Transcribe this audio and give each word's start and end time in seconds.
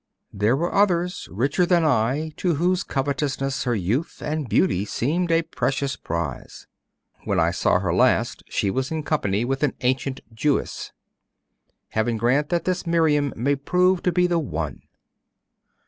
There 0.33 0.55
were 0.55 0.73
others, 0.73 1.29
richer 1.31 1.63
than 1.63 1.85
I, 1.85 2.31
to 2.37 2.55
whose 2.55 2.83
covetousness 2.83 3.65
her 3.65 3.75
youth 3.75 4.19
and 4.19 4.49
beauty 4.49 4.83
seemed 4.83 5.29
a 5.31 5.43
precious 5.43 5.95
prize. 5.95 6.65
When 7.23 7.39
I 7.39 7.51
saw 7.51 7.77
her 7.77 7.93
last, 7.93 8.41
she 8.49 8.71
was 8.71 8.89
in 8.89 9.03
company 9.03 9.45
with 9.45 9.61
an 9.61 9.75
ancient 9.81 10.21
Jewess. 10.33 10.91
Heaven 11.89 12.17
grant 12.17 12.49
that 12.49 12.65
this 12.65 12.87
Miriam 12.87 13.31
may 13.35 13.55
prove 13.55 14.01
to 14.01 14.11
be 14.11 14.25
the 14.25 14.39
one! 14.39 14.81